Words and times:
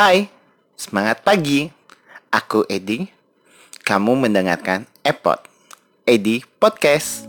Hai, 0.00 0.32
semangat 0.80 1.20
pagi. 1.20 1.68
Aku 2.32 2.64
Edi. 2.72 3.04
Kamu 3.84 4.16
mendengarkan 4.16 4.88
Epot, 5.04 5.36
Edi 6.08 6.40
Podcast. 6.56 7.28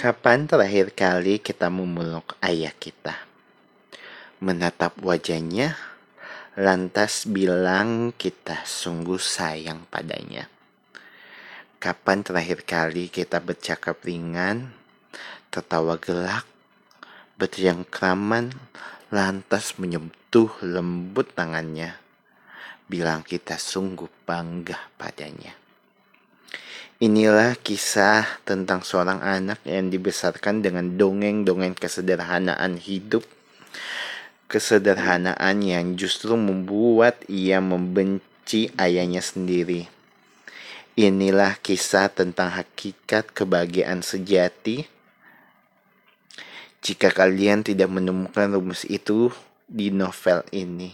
Kapan 0.00 0.48
terakhir 0.48 0.88
kali 0.96 1.36
kita 1.36 1.68
memeluk 1.68 2.32
ayah 2.40 2.72
kita? 2.72 3.12
Menatap 4.40 4.96
wajahnya, 5.04 5.76
lantas 6.56 7.28
bilang 7.28 8.16
kita 8.16 8.64
sungguh 8.64 9.20
sayang 9.20 9.84
padanya. 9.92 10.48
Kapan 11.78 12.26
terakhir 12.26 12.66
kali 12.66 13.06
kita 13.06 13.38
bercakap 13.38 14.02
ringan, 14.02 14.74
tertawa 15.46 15.94
gelak, 15.94 16.42
berjengkraman, 17.38 18.50
lantas 19.14 19.78
menyentuh 19.78 20.50
lembut 20.58 21.30
tangannya, 21.38 21.94
bilang 22.90 23.22
kita 23.22 23.54
sungguh 23.62 24.10
bangga 24.26 24.74
padanya. 24.98 25.54
Inilah 26.98 27.54
kisah 27.54 28.26
tentang 28.42 28.82
seorang 28.82 29.22
anak 29.22 29.62
yang 29.62 29.86
dibesarkan 29.86 30.66
dengan 30.66 30.98
dongeng-dongeng 30.98 31.78
kesederhanaan 31.78 32.74
hidup. 32.74 33.22
Kesederhanaan 34.50 35.62
yang 35.62 35.94
justru 35.94 36.34
membuat 36.34 37.22
ia 37.30 37.62
membenci 37.62 38.74
ayahnya 38.74 39.22
sendiri. 39.22 39.97
Inilah 40.98 41.62
kisah 41.62 42.10
tentang 42.10 42.50
hakikat 42.50 43.30
kebahagiaan 43.30 44.02
sejati. 44.02 44.82
Jika 46.82 47.14
kalian 47.14 47.62
tidak 47.62 47.86
menemukan 47.86 48.50
rumus 48.50 48.82
itu 48.82 49.30
di 49.70 49.94
novel 49.94 50.42
ini, 50.50 50.90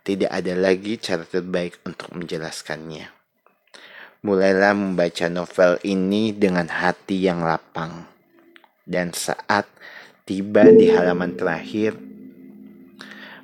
tidak 0.00 0.32
ada 0.32 0.56
lagi 0.56 0.96
cara 0.96 1.28
terbaik 1.28 1.76
untuk 1.84 2.08
menjelaskannya. 2.16 3.12
Mulailah 4.24 4.72
membaca 4.72 5.28
novel 5.28 5.76
ini 5.84 6.32
dengan 6.32 6.72
hati 6.72 7.28
yang 7.28 7.44
lapang. 7.44 8.08
Dan 8.88 9.12
saat 9.12 9.68
tiba 10.24 10.72
di 10.72 10.88
halaman 10.88 11.36
terakhir, 11.36 12.00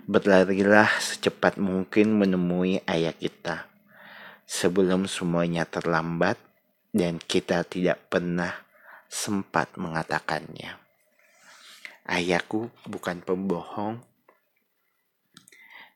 berlarilah 0.09 0.89
secepat 0.97 1.61
mungkin 1.61 2.17
menemui 2.17 2.81
ayah 2.89 3.13
kita. 3.13 3.74
Sebelum 4.45 5.09
semuanya 5.09 5.65
terlambat 5.65 6.37
dan 6.95 7.19
kita 7.19 7.67
tidak 7.67 7.99
pernah 8.13 8.53
sempat 9.09 9.73
mengatakannya. 9.81 10.85
Ayahku 12.05 12.69
bukan 12.85 13.25
pembohong. 13.25 14.05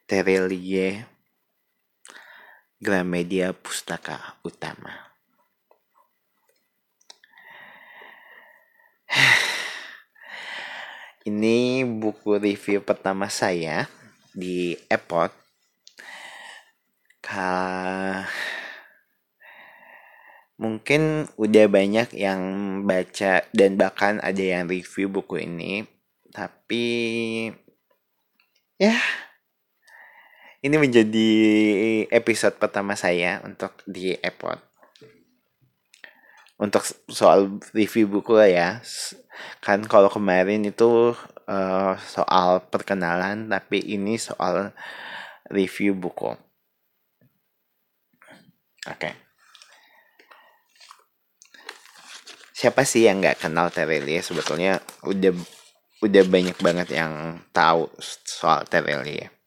Terelie 0.08 1.04
Gramedia 2.80 3.52
Pustaka 3.52 4.40
Utama. 4.40 5.12
Ini 11.28 11.84
buku 11.84 12.40
review 12.40 12.80
pertama 12.80 13.28
saya 13.28 13.84
di 14.32 14.72
Epot. 14.88 15.47
Ka... 17.28 18.24
Mungkin 20.58 21.28
udah 21.36 21.66
banyak 21.68 22.16
yang 22.16 22.40
baca 22.88 23.46
dan 23.52 23.76
bahkan 23.76 24.18
ada 24.24 24.40
yang 24.40 24.64
review 24.66 25.12
buku 25.12 25.44
ini. 25.44 25.86
Tapi 26.34 26.84
ya 28.80 28.98
ini 30.58 30.74
menjadi 30.74 31.30
episode 32.10 32.58
pertama 32.58 32.98
saya 32.98 33.38
untuk 33.46 33.70
di 33.86 34.18
Epot. 34.18 34.58
Untuk 36.58 36.82
soal 37.06 37.62
review 37.70 38.10
buku 38.10 38.34
ya, 38.42 38.82
kan 39.62 39.78
kalau 39.86 40.10
kemarin 40.10 40.66
itu 40.66 41.14
uh, 41.46 41.94
soal 42.02 42.66
perkenalan, 42.66 43.46
tapi 43.46 43.78
ini 43.78 44.18
soal 44.18 44.74
review 45.54 45.94
buku. 45.94 46.34
Oke. 48.88 48.98
Okay. 48.98 49.14
Siapa 52.58 52.82
sih 52.82 53.06
yang 53.06 53.22
nggak 53.22 53.46
kenal 53.46 53.70
Terelie? 53.70 54.18
Sebetulnya 54.18 54.82
udah 55.06 55.30
udah 56.02 56.24
banyak 56.26 56.58
banget 56.58 56.98
yang 56.98 57.42
tahu 57.54 57.86
soal 58.26 58.66
Terelie 58.66 59.38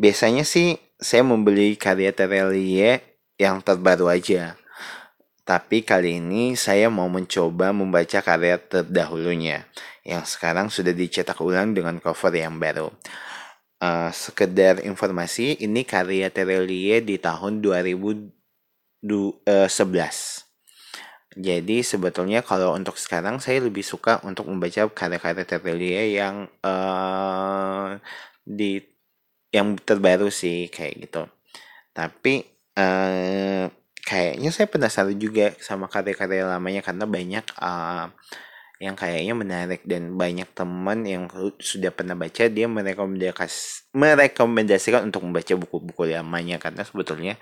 biasanya 0.00 0.48
sih 0.48 0.80
saya 0.96 1.20
membeli 1.20 1.76
karya 1.76 2.16
Terelie 2.16 3.04
yang 3.36 3.60
terbaru 3.60 4.08
aja. 4.08 4.56
Tapi 5.44 5.84
kali 5.84 6.24
ini 6.24 6.56
saya 6.56 6.88
mau 6.88 7.12
mencoba 7.12 7.76
membaca 7.76 8.24
karya 8.24 8.56
terdahulunya 8.56 9.68
yang 10.08 10.24
sekarang 10.24 10.72
sudah 10.72 10.96
dicetak 10.96 11.36
ulang 11.44 11.76
dengan 11.76 12.00
cover 12.00 12.32
yang 12.32 12.56
baru. 12.56 12.88
Uh, 13.80 14.12
sekedar 14.12 14.84
informasi, 14.84 15.56
ini 15.60 15.88
karya 15.88 16.28
Terelie 16.28 17.00
di 17.00 17.16
tahun 17.16 17.64
2011. 19.02 19.44
Eh, 19.46 20.48
Jadi 21.38 21.86
sebetulnya 21.86 22.42
kalau 22.42 22.74
untuk 22.74 22.98
sekarang 22.98 23.38
saya 23.38 23.62
lebih 23.62 23.86
suka 23.86 24.18
untuk 24.26 24.50
membaca 24.50 24.90
karya-karya 24.90 25.46
Terelie 25.46 26.18
yang 26.18 26.50
uh, 26.66 27.96
di 28.42 28.82
yang 29.54 29.78
terbaru 29.78 30.30
sih 30.30 30.66
kayak 30.70 31.06
gitu 31.06 31.22
tapi 31.94 32.46
uh, 32.78 33.66
kayaknya 34.06 34.50
saya 34.54 34.66
penasaran 34.70 35.18
juga 35.18 35.52
sama 35.58 35.90
karya-karya 35.90 36.46
lamanya 36.46 36.82
karena 36.86 37.04
banyak 37.04 37.44
uh, 37.58 38.08
yang 38.80 38.96
kayaknya 38.96 39.36
menarik 39.36 39.84
dan 39.84 40.16
banyak 40.16 40.48
teman 40.56 41.04
yang 41.04 41.28
sudah 41.60 41.92
pernah 41.92 42.16
baca 42.16 42.48
dia 42.48 42.64
merekomendasikan 42.64 43.92
merekomendasikan 43.92 45.04
untuk 45.04 45.20
membaca 45.28 45.52
buku-buku 45.52 46.08
lamanya. 46.08 46.56
Karena 46.56 46.80
sebetulnya 46.80 47.36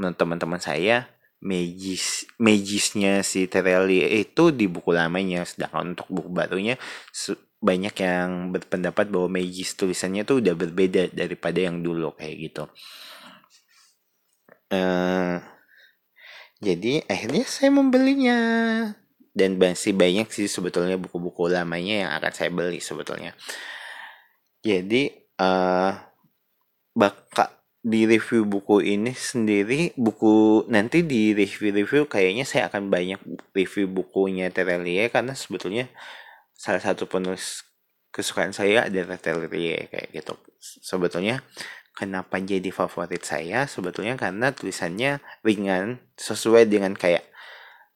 menurut 0.00 0.16
teman-teman 0.16 0.56
saya 0.56 1.12
magis 1.44 2.24
magisnya 2.40 3.20
si 3.20 3.44
Tereli 3.52 4.00
itu 4.00 4.48
di 4.48 4.64
buku 4.64 4.96
lamanya. 4.96 5.44
Sedangkan 5.44 5.92
untuk 5.92 6.08
buku 6.08 6.32
barunya 6.32 6.80
banyak 7.60 7.94
yang 8.00 8.56
berpendapat 8.56 9.12
bahwa 9.12 9.28
magis 9.28 9.76
tulisannya 9.76 10.24
tuh 10.24 10.40
udah 10.40 10.56
berbeda 10.56 11.12
daripada 11.12 11.68
yang 11.68 11.84
dulu 11.84 12.16
kayak 12.16 12.48
gitu. 12.48 12.64
Uh, 14.72 15.36
jadi 16.64 17.04
akhirnya 17.12 17.44
saya 17.44 17.68
membelinya 17.68 18.38
dan 19.38 19.54
masih 19.54 19.94
banyak 19.94 20.26
sih 20.34 20.50
sebetulnya 20.50 20.98
buku-buku 20.98 21.46
lamanya 21.46 21.94
yang 22.02 22.10
akan 22.18 22.32
saya 22.34 22.50
beli 22.50 22.82
sebetulnya. 22.82 23.38
Jadi 24.66 25.14
uh, 25.38 25.94
bakal 26.98 27.54
di 27.78 28.10
review 28.10 28.42
buku 28.42 28.82
ini 28.82 29.14
sendiri 29.14 29.94
buku 29.94 30.66
nanti 30.66 31.06
di 31.06 31.30
review-review 31.30 32.10
kayaknya 32.10 32.42
saya 32.42 32.66
akan 32.66 32.90
banyak 32.90 33.22
review 33.54 33.86
bukunya 33.86 34.50
Terelie 34.50 35.06
karena 35.06 35.38
sebetulnya 35.38 35.86
salah 36.58 36.82
satu 36.82 37.06
penulis 37.06 37.62
kesukaan 38.10 38.50
saya 38.50 38.90
adalah 38.90 39.14
Telerie 39.14 39.86
kayak 39.86 40.10
gitu. 40.10 40.34
Sebetulnya 40.58 41.46
kenapa 41.94 42.42
jadi 42.42 42.66
favorit 42.74 43.22
saya 43.22 43.70
sebetulnya 43.70 44.18
karena 44.18 44.50
tulisannya 44.50 45.22
ringan 45.46 46.02
sesuai 46.18 46.66
dengan 46.66 46.98
kayak 46.98 47.22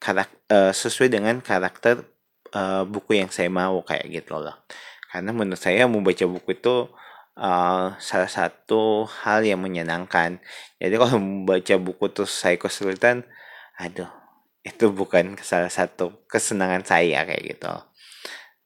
karak 0.02 0.26
uh, 0.50 0.74
sesuai 0.74 1.14
dengan 1.14 1.38
karakter 1.38 2.02
uh, 2.50 2.82
buku 2.82 3.22
yang 3.22 3.30
saya 3.30 3.46
mau 3.46 3.78
kayak 3.86 4.10
gitu 4.10 4.42
loh. 4.42 4.58
Karena 5.06 5.30
menurut 5.30 5.62
saya 5.62 5.86
membaca 5.86 6.26
buku 6.26 6.58
itu 6.58 6.90
uh, 7.38 7.94
salah 8.02 8.30
satu 8.30 9.06
hal 9.22 9.46
yang 9.46 9.62
menyenangkan. 9.62 10.42
Jadi 10.82 10.94
kalau 10.98 11.22
membaca 11.22 11.74
buku 11.78 12.04
terus 12.10 12.34
saya 12.34 12.58
kesulitan, 12.58 13.22
aduh, 13.78 14.10
itu 14.66 14.90
bukan 14.90 15.38
salah 15.38 15.70
satu 15.70 16.26
kesenangan 16.26 16.82
saya 16.82 17.22
kayak 17.22 17.54
gitu 17.54 17.72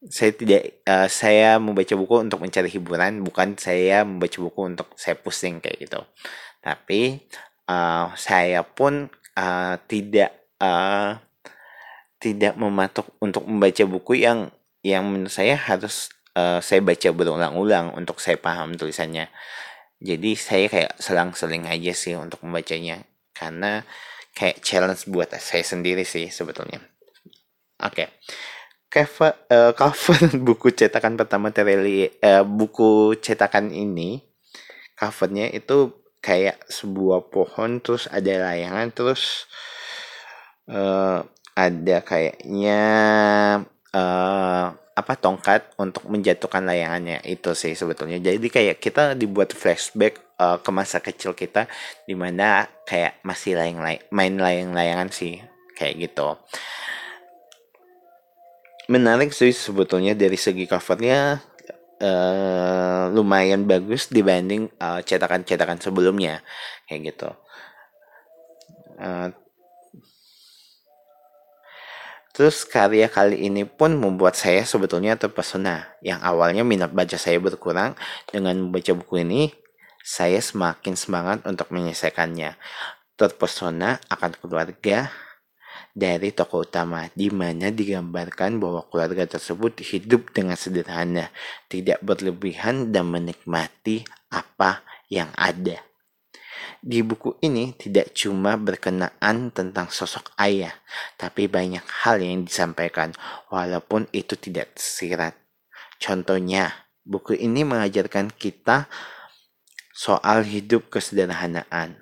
saya 0.05 0.31
tidak 0.37 0.62
uh, 0.87 1.08
saya 1.08 1.56
membaca 1.56 1.94
buku 1.96 2.14
untuk 2.28 2.38
mencari 2.44 2.69
hiburan 2.70 3.25
bukan 3.25 3.56
saya 3.58 4.05
membaca 4.05 4.38
buku 4.38 4.60
untuk 4.76 4.88
saya 4.94 5.16
pusing 5.19 5.58
kayak 5.58 5.88
gitu 5.88 6.00
tapi 6.62 7.25
uh, 7.70 8.12
saya 8.14 8.62
pun 8.62 9.08
uh, 9.38 9.75
tidak 9.88 10.31
uh, 10.60 11.19
tidak 12.16 12.56
mematok 12.56 13.06
untuk 13.20 13.44
membaca 13.44 13.84
buku 13.84 14.24
yang 14.24 14.48
yang 14.80 15.04
menurut 15.04 15.32
saya 15.32 15.58
harus 15.58 16.08
uh, 16.38 16.62
saya 16.62 16.80
baca 16.80 17.10
berulang-ulang 17.12 17.92
untuk 17.98 18.22
saya 18.22 18.40
paham 18.40 18.76
tulisannya 18.78 19.28
jadi 20.00 20.30
saya 20.36 20.66
kayak 20.68 20.92
selang-seling 21.00 21.64
aja 21.68 21.92
sih 21.96 22.14
untuk 22.16 22.40
membacanya 22.44 23.04
karena 23.32 23.84
kayak 24.36 24.60
challenge 24.60 25.08
buat 25.08 25.32
saya 25.36 25.64
sendiri 25.64 26.04
sih 26.04 26.28
sebetulnya 26.28 26.80
Oke. 27.84 28.08
Okay. 28.08 28.08
Cover, 28.86 29.32
uh, 29.52 29.72
cover 29.76 30.16
buku 30.46 30.72
cetakan 30.72 31.20
pertama 31.20 31.52
Tereli 31.52 32.08
uh, 32.24 32.46
buku 32.46 33.19
cetakan 33.20 33.69
ini 33.69 34.24
covernya 34.96 35.52
itu 35.52 35.92
kayak 36.24 36.64
sebuah 36.72 37.28
pohon 37.28 37.84
terus 37.84 38.08
ada 38.08 38.48
layangan 38.48 38.88
terus 38.96 39.44
uh, 40.72 41.20
ada 41.56 42.05
kayaknya 42.05 42.82
uh, 43.97 44.76
apa 44.76 45.12
tongkat 45.17 45.73
untuk 45.81 46.05
menjatuhkan 46.06 46.69
layangannya. 46.69 47.25
Itu 47.25 47.56
sih 47.56 47.73
sebetulnya. 47.73 48.20
Jadi 48.20 48.47
kayak 48.53 48.76
kita 48.76 49.17
dibuat 49.17 49.56
flashback 49.56 50.20
uh, 50.37 50.61
ke 50.61 50.70
masa 50.70 51.00
kecil 51.00 51.32
kita 51.32 51.64
di 52.05 52.12
mana 52.12 52.69
kayak 52.85 53.25
masih 53.25 53.56
layang 53.56 53.81
layang 53.81 54.05
main 54.12 54.35
layang 54.37 54.70
layangan 54.76 55.08
sih. 55.08 55.41
Kayak 55.73 56.12
gitu. 56.12 56.29
Menarik 58.93 59.32
sih 59.32 59.50
sebetulnya 59.50 60.14
dari 60.14 60.38
segi 60.38 60.69
covernya 60.69 61.41
uh, 62.05 63.11
lumayan 63.11 63.64
bagus 63.64 64.12
dibanding 64.12 64.69
cetakan-cetakan 64.81 65.81
uh, 65.81 65.82
sebelumnya. 65.82 66.44
Kayak 66.85 67.00
gitu. 67.17 67.31
Uh, 68.97 69.29
Terus 72.36 72.68
karya 72.68 73.08
kali 73.08 73.48
ini 73.48 73.64
pun 73.64 73.96
membuat 73.96 74.36
saya 74.36 74.60
sebetulnya 74.68 75.16
terpesona. 75.16 75.96
Yang 76.04 76.20
awalnya 76.20 76.68
minat 76.68 76.92
baca 76.92 77.16
saya 77.16 77.40
berkurang, 77.40 77.96
dengan 78.28 78.60
membaca 78.60 78.92
buku 78.92 79.24
ini, 79.24 79.56
saya 80.04 80.36
semakin 80.36 81.00
semangat 81.00 81.40
untuk 81.48 81.72
menyelesaikannya. 81.72 82.60
Terpesona 83.16 84.04
akan 84.12 84.36
keluarga 84.36 85.08
dari 85.96 86.28
tokoh 86.28 86.68
utama, 86.68 87.08
di 87.16 87.32
mana 87.32 87.72
digambarkan 87.72 88.60
bahwa 88.60 88.84
keluarga 88.92 89.24
tersebut 89.24 89.80
hidup 89.80 90.28
dengan 90.36 90.60
sederhana, 90.60 91.32
tidak 91.72 92.04
berlebihan 92.04 92.92
dan 92.92 93.08
menikmati 93.08 94.04
apa 94.28 94.84
yang 95.08 95.32
ada. 95.40 95.80
Di 96.81 97.03
buku 97.03 97.37
ini 97.43 97.75
tidak 97.75 98.14
cuma 98.14 98.55
berkenaan 98.55 99.50
tentang 99.50 99.91
sosok 99.91 100.32
ayah, 100.38 100.73
tapi 101.19 101.50
banyak 101.50 101.82
hal 102.05 102.23
yang 102.23 102.44
disampaikan, 102.47 103.12
walaupun 103.50 104.06
itu 104.14 104.38
tidak 104.38 104.76
sirat. 104.76 105.35
Contohnya, 105.97 106.88
buku 107.03 107.37
ini 107.38 107.64
mengajarkan 107.64 108.31
kita 108.35 108.87
soal 109.97 110.44
hidup 110.44 110.93
kesederhanaan, 110.93 111.97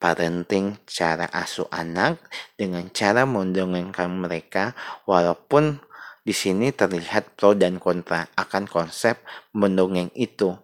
parenting 0.00 0.80
cara 0.88 1.28
asuh 1.28 1.68
anak 1.68 2.16
dengan 2.56 2.88
cara 2.88 3.28
mendongengkan 3.28 4.08
mereka, 4.08 4.72
walaupun 5.04 5.84
di 6.24 6.36
sini 6.36 6.72
terlihat 6.72 7.40
pro 7.40 7.56
dan 7.56 7.80
kontra 7.80 8.28
akan 8.36 8.68
konsep 8.68 9.20
mendongeng 9.56 10.12
itu. 10.12 10.56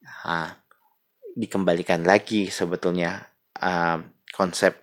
Nah, 0.00 0.60
dikembalikan 1.38 2.02
lagi 2.02 2.50
sebetulnya 2.50 3.30
uh, 3.62 4.02
konsep 4.34 4.74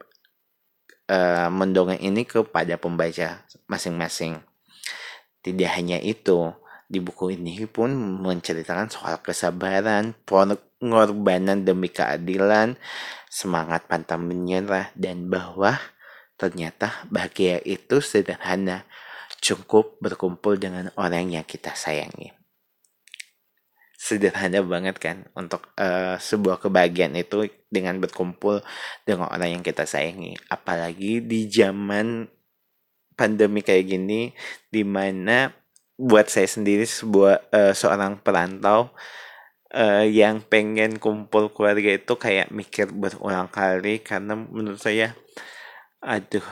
uh, 1.11 1.51
mendongeng 1.51 1.99
ini 1.99 2.23
kepada 2.23 2.79
pembaca 2.79 3.43
masing-masing. 3.67 4.39
Tidak 5.43 5.69
hanya 5.75 5.99
itu, 5.99 6.55
di 6.87 7.03
buku 7.03 7.35
ini 7.35 7.59
pun 7.67 7.91
menceritakan 8.23 8.87
soal 8.87 9.19
kesabaran, 9.19 10.15
pengorbanan 10.23 11.67
demi 11.67 11.91
keadilan, 11.91 12.79
semangat 13.27 13.85
pantang 13.91 14.23
menyerah, 14.23 14.95
dan 14.95 15.27
bahwa 15.27 15.77
ternyata 16.39 17.03
bahagia 17.11 17.59
itu 17.67 17.99
sederhana, 17.99 18.87
cukup 19.43 19.99
berkumpul 20.01 20.57
dengan 20.57 20.89
orang 20.97 21.29
yang 21.29 21.45
kita 21.45 21.77
sayangi 21.77 22.44
sederhana 24.05 24.61
banget 24.61 25.01
kan 25.01 25.25
untuk 25.33 25.65
uh, 25.81 26.13
sebuah 26.21 26.61
kebahagiaan 26.61 27.17
itu 27.17 27.49
dengan 27.73 27.97
berkumpul 27.97 28.61
dengan 29.01 29.33
orang 29.33 29.57
yang 29.57 29.63
kita 29.65 29.89
sayangi. 29.89 30.37
Apalagi 30.45 31.25
di 31.25 31.49
zaman 31.49 32.29
pandemi 33.17 33.65
kayak 33.65 33.89
gini 33.89 34.29
di 34.69 34.85
mana 34.85 35.49
buat 35.97 36.29
saya 36.29 36.45
sendiri 36.45 36.85
sebuah 36.85 37.49
uh, 37.49 37.73
seorang 37.73 38.21
perantau 38.21 38.93
uh, 39.73 40.05
yang 40.05 40.43
pengen 40.45 41.01
kumpul 41.01 41.49
keluarga 41.49 41.97
itu 41.97 42.13
kayak 42.13 42.53
mikir 42.53 42.93
berulang 42.93 43.49
kali 43.49 44.05
karena 44.05 44.37
menurut 44.37 44.77
saya 44.77 45.17
aduh 46.03 46.45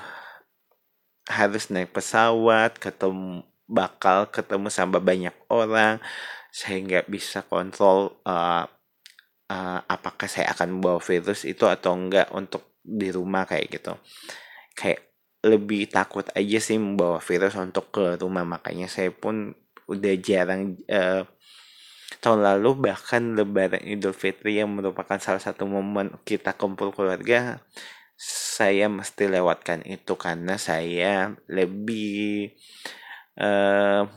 harus 1.30 1.70
naik 1.70 1.94
pesawat 1.94 2.82
ketemu 2.82 3.46
bakal 3.70 4.26
ketemu 4.28 4.68
sama 4.74 4.98
banyak 4.98 5.36
orang 5.48 6.02
saya 6.54 6.78
nggak 6.86 7.10
bisa 7.10 7.42
kontrol 7.50 8.22
uh, 8.30 8.62
uh, 9.50 9.80
apakah 9.90 10.30
saya 10.30 10.54
akan 10.54 10.78
membawa 10.78 11.02
virus 11.02 11.50
itu 11.50 11.66
atau 11.66 11.98
enggak 11.98 12.30
untuk 12.30 12.78
di 12.86 13.10
rumah 13.10 13.50
kayak 13.50 13.74
gitu. 13.74 13.98
Kayak 14.78 15.02
lebih 15.42 15.90
takut 15.90 16.30
aja 16.38 16.60
sih 16.62 16.78
membawa 16.78 17.18
virus 17.18 17.58
untuk 17.58 17.90
ke 17.90 18.22
rumah. 18.22 18.46
Makanya 18.46 18.86
saya 18.86 19.10
pun 19.10 19.58
udah 19.90 20.14
jarang 20.22 20.78
uh, 20.94 21.26
tahun 22.22 22.40
lalu 22.46 22.94
bahkan 22.94 23.34
lebaran 23.34 23.82
idul 23.84 24.14
fitri 24.14 24.62
yang 24.62 24.72
merupakan 24.72 25.18
salah 25.18 25.42
satu 25.42 25.66
momen 25.68 26.14
kita 26.24 26.56
kumpul 26.56 26.96
keluarga 26.96 27.60
saya 28.16 28.88
mesti 28.88 29.28
lewatkan 29.28 29.84
itu 29.84 30.16
karena 30.16 30.56
saya 30.56 31.36
lebih 31.52 32.54
uh, 33.42 34.08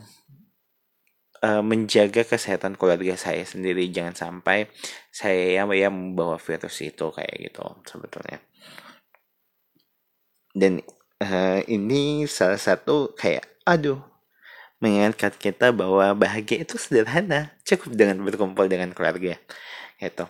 uh, 1.41 1.63
menjaga 1.65 2.25
kesehatan 2.25 2.77
keluarga 2.77 3.17
saya 3.17 3.43
sendiri. 3.43 3.89
Jangan 3.89 4.15
sampai 4.15 4.69
saya 5.09 5.63
yang 5.63 5.93
membawa 5.93 6.37
virus 6.41 6.81
itu 6.81 7.07
kayak 7.13 7.35
gitu 7.49 7.65
sebetulnya. 7.85 8.39
Dan 10.57 10.81
uh, 11.21 11.61
ini 11.69 12.25
salah 12.25 12.57
satu 12.57 13.13
kayak 13.13 13.45
aduh 13.67 14.01
mengingatkan 14.77 15.33
kita 15.33 15.73
bahwa 15.73 16.13
bahagia 16.13 16.65
itu 16.65 16.77
sederhana. 16.77 17.53
Cukup 17.65 17.93
dengan 17.93 18.21
berkumpul 18.21 18.69
dengan 18.69 18.93
keluarga 18.93 19.37
gitu. 19.97 20.25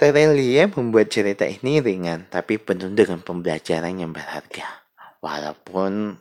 Terelia 0.00 0.64
membuat 0.64 1.12
cerita 1.12 1.44
ini 1.44 1.84
ringan 1.84 2.24
tapi 2.32 2.56
penuh 2.56 2.88
dengan 2.96 3.20
pembelajaran 3.20 4.00
yang 4.00 4.16
berharga. 4.16 4.88
Walaupun 5.20 6.16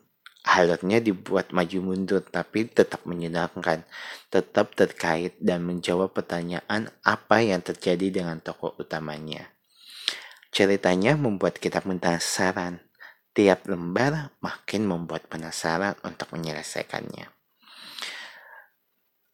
alurnya 0.47 1.03
dibuat 1.03 1.51
maju 1.51 1.79
mundur 1.83 2.23
tapi 2.23 2.67
tetap 2.67 3.03
menyenangkan, 3.03 3.83
tetap 4.31 4.73
terkait 4.75 5.35
dan 5.39 5.63
menjawab 5.67 6.15
pertanyaan 6.15 6.87
apa 7.03 7.43
yang 7.43 7.59
terjadi 7.59 8.21
dengan 8.21 8.39
tokoh 8.39 8.75
utamanya. 8.79 9.51
Ceritanya 10.49 11.13
membuat 11.19 11.61
kita 11.61 11.83
penasaran. 11.83 12.81
Tiap 13.29 13.69
lembar 13.69 14.33
makin 14.41 14.89
membuat 14.89 15.29
penasaran 15.29 15.95
untuk 16.01 16.33
menyelesaikannya. 16.33 17.29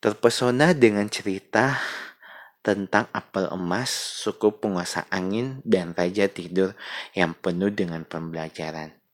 Terpesona 0.03 0.75
dengan 0.75 1.07
cerita 1.09 1.79
tentang 2.59 3.07
apel 3.15 3.49
emas, 3.49 3.89
suku 3.89 4.57
penguasa 4.57 5.07
angin, 5.09 5.63
dan 5.63 5.95
raja 5.95 6.27
tidur 6.27 6.75
yang 7.15 7.33
penuh 7.33 7.71
dengan 7.71 8.03
pembelajaran. 8.03 9.04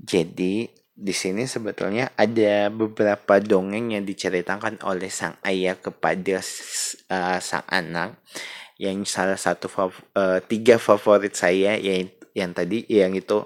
Jadi 0.00 0.64
di 1.00 1.14
sini 1.16 1.48
sebetulnya 1.48 2.12
ada 2.16 2.68
beberapa 2.68 3.40
dongeng 3.40 3.96
yang 3.96 4.04
diceritakan 4.04 4.80
oleh 4.84 5.08
sang 5.08 5.36
ayah 5.44 5.76
kepada 5.76 6.40
uh, 7.08 7.38
sang 7.40 7.64
anak 7.68 8.20
yang 8.80 9.04
salah 9.04 9.36
satu 9.36 9.68
uh, 10.16 10.40
tiga 10.44 10.80
favorit 10.80 11.36
saya 11.36 11.76
yang 11.76 12.08
yang 12.32 12.52
tadi 12.56 12.84
yang 12.88 13.12
itu 13.12 13.44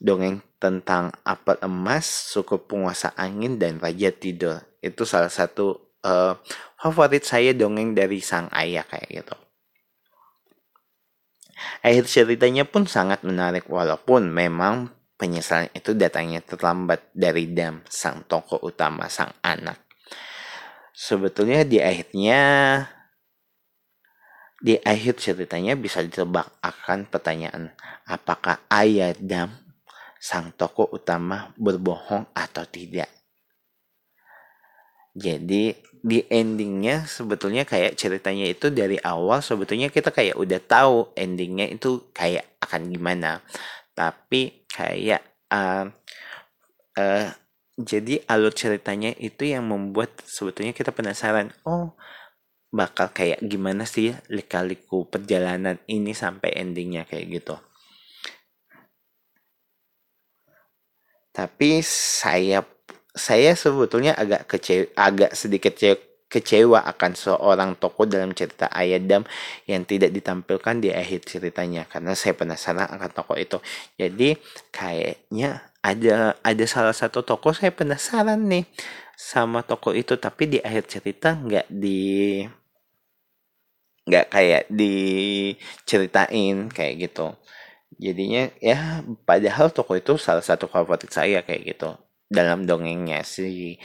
dongeng 0.00 0.40
tentang 0.56 1.12
apel 1.24 1.60
emas, 1.60 2.08
suku 2.08 2.56
penguasa 2.64 3.12
angin 3.20 3.60
dan 3.60 3.76
raja 3.76 4.08
tidur. 4.08 4.64
Itu 4.80 5.04
salah 5.04 5.28
satu 5.28 5.76
uh, 6.00 6.40
favorit 6.80 7.24
saya 7.24 7.52
dongeng 7.52 7.92
dari 7.92 8.24
sang 8.24 8.48
ayah 8.56 8.84
kayak 8.88 9.08
gitu. 9.24 9.36
Akhir 11.84 12.04
ceritanya 12.08 12.64
pun 12.64 12.88
sangat 12.88 13.20
menarik 13.24 13.68
walaupun 13.68 14.32
memang 14.32 14.88
penyesalan 15.14 15.70
itu 15.74 15.94
datangnya 15.94 16.42
terlambat 16.42 17.10
dari 17.14 17.50
Dam, 17.54 17.82
sang 17.86 18.26
tokoh 18.26 18.60
utama 18.62 19.06
sang 19.06 19.32
anak. 19.40 19.78
Sebetulnya 20.94 21.66
di 21.66 21.82
akhirnya 21.82 22.42
di 24.64 24.78
akhir 24.80 25.20
ceritanya 25.20 25.76
bisa 25.76 26.00
ditebak 26.00 26.48
akan 26.64 27.10
pertanyaan 27.10 27.74
apakah 28.08 28.62
ayah 28.72 29.12
Dam 29.18 29.50
sang 30.16 30.56
tokoh 30.56 30.88
utama 30.94 31.52
berbohong 31.60 32.30
atau 32.32 32.64
tidak. 32.64 33.10
Jadi 35.14 35.76
di 36.04 36.20
endingnya 36.28 37.08
sebetulnya 37.08 37.64
kayak 37.64 37.96
ceritanya 37.96 38.44
itu 38.44 38.68
dari 38.68 39.00
awal 39.00 39.40
sebetulnya 39.40 39.88
kita 39.88 40.12
kayak 40.12 40.36
udah 40.36 40.60
tahu 40.60 41.16
endingnya 41.16 41.72
itu 41.72 42.12
kayak 42.12 42.44
akan 42.60 42.92
gimana 42.92 43.40
tapi 43.94 44.66
kayak 44.68 45.22
uh, 45.48 45.88
uh, 46.98 47.26
jadi 47.74 48.22
alur 48.30 48.54
ceritanya 48.54 49.10
itu 49.18 49.50
yang 49.50 49.66
membuat 49.66 50.14
sebetulnya 50.22 50.70
kita 50.70 50.94
penasaran 50.94 51.50
oh 51.66 51.94
bakal 52.74 53.14
kayak 53.14 53.38
gimana 53.46 53.86
sih 53.86 54.10
lika-liku 54.26 55.06
perjalanan 55.06 55.78
ini 55.86 56.10
sampai 56.10 56.58
endingnya? 56.58 57.06
Kayak 57.06 57.26
gitu. 57.38 57.56
Tapi 61.30 61.82
saya 61.86 62.66
saya 63.14 63.54
sebetulnya 63.54 64.18
agak 64.18 64.50
kecewa, 64.50 64.90
agak 64.98 65.38
sedikit 65.38 65.78
kecewa 66.34 66.82
akan 66.82 67.12
seorang 67.14 67.70
tokoh 67.78 68.10
dalam 68.10 68.34
cerita 68.34 68.66
Ayadam 68.74 69.22
yang 69.70 69.86
tidak 69.86 70.10
ditampilkan 70.10 70.82
di 70.82 70.90
akhir 70.90 71.30
ceritanya 71.30 71.86
karena 71.86 72.18
saya 72.18 72.34
penasaran 72.34 72.90
akan 72.90 73.10
tokoh 73.14 73.38
itu. 73.38 73.62
Jadi 73.94 74.34
kayaknya 74.74 75.62
ada 75.78 76.34
ada 76.42 76.64
salah 76.66 76.96
satu 76.96 77.22
tokoh 77.22 77.54
saya 77.54 77.70
penasaran 77.70 78.50
nih 78.50 78.66
sama 79.14 79.62
tokoh 79.62 79.94
itu 79.94 80.18
tapi 80.18 80.50
di 80.50 80.58
akhir 80.58 80.90
cerita 80.90 81.38
nggak 81.38 81.70
di 81.70 82.42
nggak 84.04 84.26
kayak 84.28 84.64
diceritain 84.68 86.68
kayak 86.68 87.08
gitu 87.08 87.32
jadinya 87.96 88.50
ya 88.58 89.00
padahal 89.24 89.70
tokoh 89.70 89.96
itu 89.96 90.18
salah 90.18 90.44
satu 90.44 90.66
favorit 90.66 91.08
saya 91.08 91.40
kayak 91.46 91.76
gitu 91.76 91.94
dalam 92.28 92.66
dongengnya 92.66 93.22
si 93.22 93.78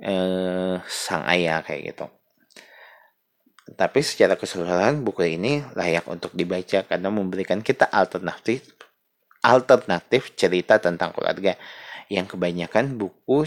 eh, 0.00 0.76
sang 0.88 1.24
ayah 1.28 1.60
kayak 1.64 1.94
gitu. 1.94 2.06
Tapi 3.70 4.02
secara 4.02 4.34
keseluruhan 4.34 5.06
buku 5.06 5.38
ini 5.38 5.62
layak 5.78 6.08
untuk 6.10 6.34
dibaca 6.34 6.82
karena 6.82 7.08
memberikan 7.12 7.62
kita 7.62 7.86
alternatif 7.86 8.66
alternatif 9.40 10.36
cerita 10.36 10.76
tentang 10.76 11.16
keluarga 11.16 11.56
yang 12.12 12.26
kebanyakan 12.28 12.98
buku 12.98 13.46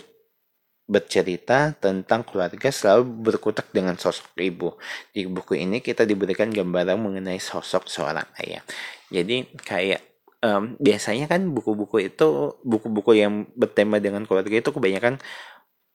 bercerita 0.84 1.72
tentang 1.80 2.28
keluarga 2.28 2.68
selalu 2.68 3.04
berkutak 3.32 3.72
dengan 3.72 3.96
sosok 3.96 4.36
ibu. 4.40 4.76
Di 5.16 5.28
buku 5.28 5.60
ini 5.60 5.80
kita 5.80 6.04
diberikan 6.04 6.52
gambaran 6.52 7.00
mengenai 7.00 7.40
sosok 7.40 7.88
seorang 7.88 8.28
ayah. 8.44 8.64
Jadi 9.08 9.48
kayak 9.64 10.02
um, 10.44 10.76
biasanya 10.78 11.32
kan 11.32 11.48
buku-buku 11.48 12.12
itu 12.12 12.60
buku-buku 12.68 13.16
yang 13.16 13.48
bertema 13.56 14.04
dengan 14.04 14.28
keluarga 14.28 14.60
itu 14.60 14.70
kebanyakan 14.76 15.24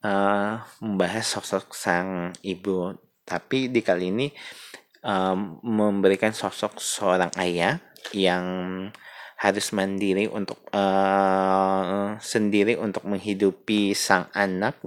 uh, 0.05 0.63
membahas 0.83 1.27
sosok 1.27 1.75
sang 1.75 2.35
ibu, 2.43 2.95
tapi 3.25 3.69
di 3.71 3.81
kali 3.83 4.11
ini 4.11 4.27
um, 5.03 5.59
memberikan 5.63 6.35
sosok 6.35 6.79
seorang 6.79 7.33
ayah 7.39 7.81
yang 8.15 8.45
harus 9.39 9.71
mandiri 9.71 10.27
untuk 10.27 10.59
uh, 10.75 12.19
sendiri 12.19 12.75
untuk 12.75 13.07
menghidupi 13.07 13.95
sang 13.95 14.27
anak 14.35 14.83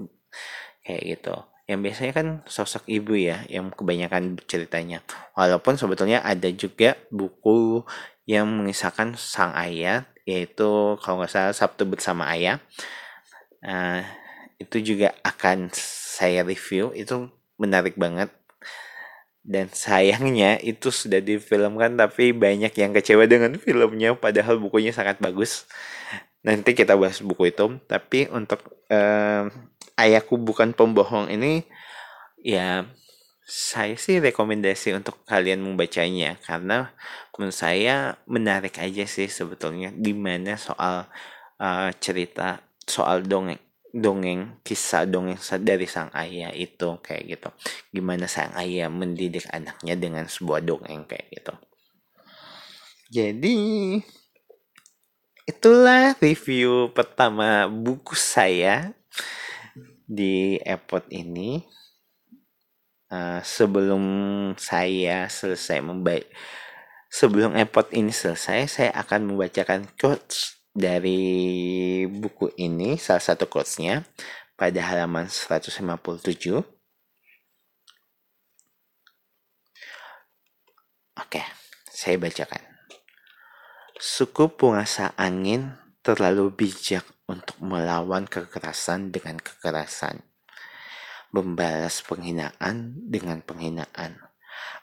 kayak 0.84 1.04
gitu. 1.18 1.36
Yang 1.72 1.80
biasanya 1.88 2.14
kan 2.14 2.28
sosok 2.44 2.84
ibu 2.92 3.16
ya 3.16 3.48
yang 3.48 3.72
kebanyakan 3.72 4.36
ceritanya. 4.44 5.00
Walaupun 5.40 5.80
sebetulnya 5.80 6.20
ada 6.20 6.52
juga 6.52 7.00
buku 7.08 7.88
yang 8.28 8.48
mengisahkan 8.52 9.16
sang 9.16 9.56
ayah 9.56 10.04
yaitu 10.28 11.00
kalau 11.00 11.24
nggak 11.24 11.32
salah 11.32 11.56
Sabtu 11.56 11.88
bersama 11.88 12.28
ayah. 12.36 12.60
Uh, 13.64 14.04
itu 14.62 14.94
juga 14.94 15.18
akan 15.26 15.74
saya 15.74 16.46
review. 16.46 16.94
Itu 16.94 17.34
menarik 17.58 17.98
banget. 17.98 18.30
Dan 19.42 19.74
sayangnya 19.74 20.62
itu 20.62 20.94
sudah 20.94 21.18
difilmkan 21.18 21.98
tapi 21.98 22.30
banyak 22.30 22.70
yang 22.78 22.94
kecewa 22.94 23.26
dengan 23.26 23.58
filmnya 23.58 24.14
padahal 24.14 24.62
bukunya 24.62 24.94
sangat 24.94 25.18
bagus. 25.18 25.66
Nanti 26.46 26.78
kita 26.78 26.94
bahas 26.94 27.26
buku 27.26 27.50
itu. 27.50 27.82
Tapi 27.90 28.30
untuk 28.30 28.62
uh, 28.94 29.50
ayahku 29.98 30.38
bukan 30.38 30.78
pembohong 30.78 31.34
ini 31.34 31.66
ya 32.42 32.86
saya 33.42 33.98
sih 33.98 34.22
rekomendasi 34.22 34.94
untuk 34.94 35.26
kalian 35.26 35.66
membacanya. 35.66 36.38
Karena 36.46 36.94
menurut 37.34 37.58
saya 37.58 38.22
menarik 38.30 38.78
aja 38.78 39.10
sih 39.10 39.26
sebetulnya. 39.26 39.90
Di 39.90 40.14
mana 40.14 40.54
soal 40.54 41.10
uh, 41.58 41.90
cerita 41.98 42.62
soal 42.86 43.26
dongeng 43.26 43.71
dongeng 43.92 44.64
kisah 44.64 45.04
dongeng 45.04 45.36
dari 45.60 45.84
sang 45.84 46.08
ayah 46.16 46.52
itu 46.56 47.00
kayak 47.04 47.24
gitu. 47.28 47.50
Gimana 47.92 48.26
sang 48.26 48.56
ayah 48.56 48.88
mendidik 48.88 49.46
anaknya 49.52 50.00
dengan 50.00 50.26
sebuah 50.32 50.64
dongeng 50.64 51.04
kayak 51.04 51.28
gitu. 51.32 51.54
Jadi 53.12 54.00
itulah 55.44 56.16
review 56.24 56.96
pertama 56.96 57.68
buku 57.68 58.16
saya 58.16 58.96
di 60.08 60.56
Epot 60.64 61.04
ini. 61.12 61.68
Uh, 63.12 63.44
sebelum 63.44 64.04
saya 64.56 65.28
selesai 65.28 65.84
membaca 65.84 66.24
sebelum 67.12 67.60
Epot 67.60 67.92
ini 67.92 68.08
selesai 68.08 68.72
saya 68.72 68.92
akan 68.96 69.36
membacakan 69.36 69.84
quotes 70.00 70.61
dari 70.72 72.08
buku 72.08 72.56
ini 72.56 72.96
salah 72.96 73.20
satu 73.20 73.48
quotesnya 73.52 74.08
pada 74.56 74.80
halaman 74.80 75.28
157 75.28 75.84
Oke, 81.20 81.44
saya 81.86 82.18
bacakan. 82.18 82.64
Suku 84.00 84.50
penguasa 84.58 85.14
angin 85.20 85.78
terlalu 86.02 86.50
bijak 86.50 87.06
untuk 87.30 87.62
melawan 87.62 88.26
kekerasan 88.26 89.14
dengan 89.14 89.38
kekerasan. 89.38 90.26
Membalas 91.30 92.02
penghinaan 92.02 92.98
dengan 93.06 93.46
penghinaan. 93.46 94.18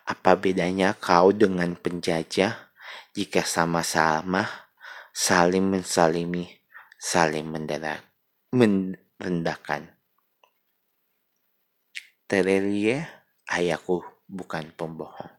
Apa 0.06 0.38
bedanya 0.38 0.94
kau 0.94 1.34
dengan 1.34 1.74
penjajah 1.74 2.70
jika 3.12 3.42
sama-sama 3.42 4.67
saling 5.18 5.66
mensalimi, 5.66 6.46
saling 6.94 7.50
mendarat, 7.50 7.98
merendahkan. 8.54 9.90
Terelie, 12.30 13.02
ayahku 13.50 13.98
bukan 14.30 14.70
pembohong. 14.78 15.34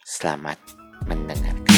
Selamat 0.00 0.56
mendengar. 1.04 1.75